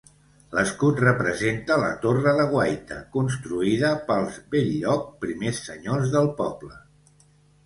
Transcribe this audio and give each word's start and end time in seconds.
L'escut 0.59 1.01
representa 1.03 1.75
la 1.83 1.89
torre 2.05 2.33
de 2.39 2.45
guaita 2.53 2.97
construïda 3.17 3.93
pels 4.09 4.41
Bell-lloc, 4.55 5.05
primers 5.27 5.61
senyors 5.69 6.11
del 6.19 6.33
poble. 6.43 6.81